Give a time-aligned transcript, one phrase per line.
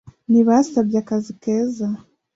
[0.29, 1.87] Ntibasabye akazi keza.